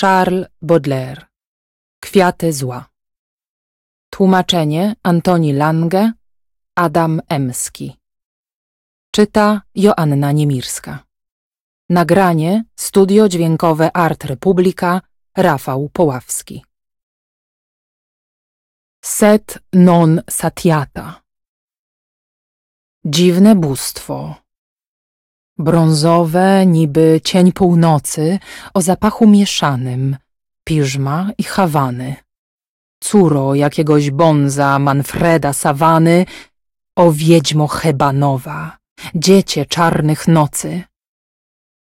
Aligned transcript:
Charles 0.00 0.46
Baudelaire. 0.62 1.26
Kwiaty 2.00 2.52
zła. 2.52 2.88
Tłumaczenie 4.10 4.94
Antoni 5.02 5.52
Lange 5.52 6.12
Adam 6.74 7.20
Emski. 7.28 7.96
Czyta 9.10 9.62
Joanna 9.74 10.32
Niemirska. 10.32 11.04
Nagranie 11.90 12.64
Studio 12.76 13.28
Dźwiękowe 13.28 13.96
Art 13.96 14.24
Republika 14.24 15.00
Rafał 15.36 15.88
Poławski. 15.88 16.64
Set 19.04 19.58
non 19.72 20.22
satiata. 20.30 21.22
Dziwne 23.04 23.54
bóstwo 23.54 24.45
Brązowe, 25.58 26.66
niby 26.66 27.20
cień 27.24 27.52
północy, 27.52 28.38
o 28.74 28.82
zapachu 28.82 29.26
mieszanym, 29.26 30.16
piżma 30.64 31.30
i 31.38 31.42
hawany. 31.42 32.16
Córo 33.00 33.54
jakiegoś 33.54 34.10
bonza 34.10 34.78
Manfreda 34.78 35.52
Sawany, 35.52 36.26
o 36.96 37.12
wiedźmo 37.12 37.66
hebanowa, 37.66 38.76
dziecię 39.14 39.66
czarnych 39.66 40.28
nocy. 40.28 40.82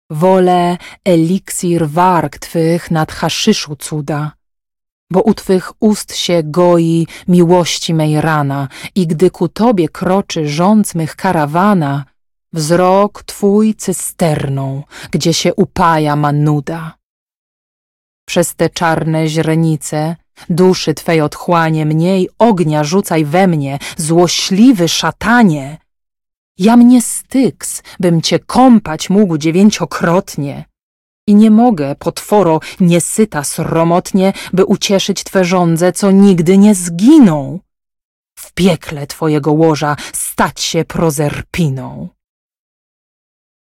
Wolę 0.10 0.78
eliksir 1.06 1.90
warg 1.90 2.38
twych 2.38 2.92
nad 2.92 3.12
haszyszu 3.12 3.76
cuda, 3.76 4.32
bo 5.12 5.22
u 5.22 5.34
twych 5.34 5.72
ust 5.80 6.16
się 6.16 6.44
goi 6.44 7.08
miłości 7.28 7.94
mej 7.94 8.22
rana 8.22 8.68
i 8.96 9.08
gdy 9.08 9.32
ku 9.32 9.48
tobie 9.48 9.90
kroczy 9.90 10.48
rząd 10.48 10.96
mych 10.96 11.16
karawana, 11.16 12.06
wzrok 12.54 13.24
twój 13.24 13.76
cysterną, 13.76 14.84
gdzie 15.12 15.34
się 15.34 15.54
upaja 15.54 16.16
ma 16.16 16.32
nuda. 16.32 16.98
Przez 18.26 18.56
te 18.56 18.70
czarne 18.70 19.28
źrenice 19.28 20.16
duszy 20.50 20.94
twej 20.94 21.22
otchłanie 21.22 21.86
mniej 21.86 22.30
ognia 22.40 22.84
rzucaj 22.84 23.26
we 23.26 23.48
mnie, 23.48 23.80
złośliwy 23.98 24.88
szatanie. 24.88 25.78
Ja 26.58 26.78
mnie 26.78 27.02
styks, 27.02 27.84
bym 28.00 28.22
cię 28.22 28.40
kąpać 28.40 29.10
mógł 29.10 29.38
dziewięciokrotnie. 29.38 30.66
I 31.28 31.36
nie 31.36 31.52
mogę, 31.52 31.96
potworo, 31.96 32.60
niesyta 32.80 33.44
sromotnie, 33.44 34.34
by 34.54 34.66
ucieszyć 34.66 35.24
twe 35.24 35.46
żądze, 35.46 35.92
co 35.92 36.12
nigdy 36.12 36.58
nie 36.58 36.76
zginą. 36.76 37.60
W 38.36 38.54
piekle 38.54 39.08
twojego 39.08 39.52
łoża 39.52 39.96
stać 40.14 40.62
się 40.62 40.86
prozerpiną. 40.86 42.10